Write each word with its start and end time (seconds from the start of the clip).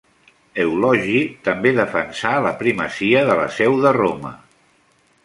Eulogi 0.61 1.19
també 1.47 1.73
defensà 1.79 2.31
la 2.47 2.53
primacia 2.63 3.21
de 3.29 3.37
la 3.41 3.47
seu 3.59 3.77
de 3.85 3.93
Roma. 3.99 4.33